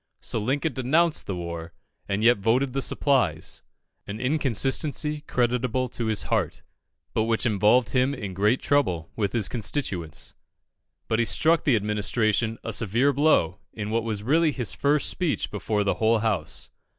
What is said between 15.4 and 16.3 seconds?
before the whole